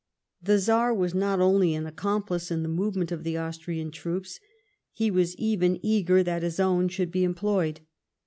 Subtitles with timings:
[0.41, 4.39] The Czar was not only an accomplice in the movement of the Austrian troops:
[4.91, 7.81] he was even eager that his own should be employed.